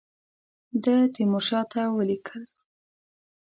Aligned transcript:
ده 0.83 0.95
تیمورشاه 1.13 1.65
ته 1.71 1.81
ولیکل. 1.97 2.41